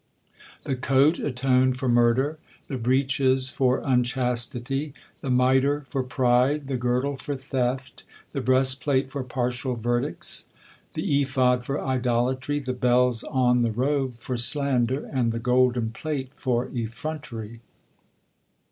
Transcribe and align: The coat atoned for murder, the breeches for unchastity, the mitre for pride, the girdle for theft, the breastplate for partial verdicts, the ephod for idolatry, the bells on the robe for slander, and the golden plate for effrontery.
The 0.63 0.75
coat 0.75 1.19
atoned 1.19 1.77
for 1.77 1.87
murder, 1.87 2.39
the 2.67 2.77
breeches 2.77 3.51
for 3.51 3.83
unchastity, 3.85 4.95
the 5.19 5.29
mitre 5.29 5.81
for 5.87 6.01
pride, 6.01 6.65
the 6.65 6.75
girdle 6.75 7.17
for 7.17 7.35
theft, 7.35 8.01
the 8.31 8.41
breastplate 8.41 9.11
for 9.11 9.23
partial 9.23 9.75
verdicts, 9.75 10.45
the 10.95 11.21
ephod 11.21 11.63
for 11.65 11.79
idolatry, 11.79 12.57
the 12.57 12.73
bells 12.73 13.23
on 13.25 13.61
the 13.61 13.71
robe 13.71 14.17
for 14.17 14.37
slander, 14.37 15.05
and 15.05 15.31
the 15.31 15.37
golden 15.37 15.91
plate 15.91 16.31
for 16.35 16.67
effrontery. 16.69 17.59